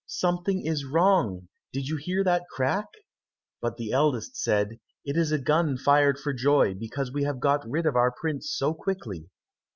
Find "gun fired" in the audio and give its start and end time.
5.37-6.17